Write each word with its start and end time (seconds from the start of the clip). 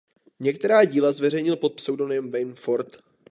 Některá 0.39 0.85
díla 0.85 1.11
zveřejnil 1.11 1.55
pod 1.55 1.75
pseudonymem 1.75 2.31
Wayne 2.31 2.53
Ford. 2.55 2.97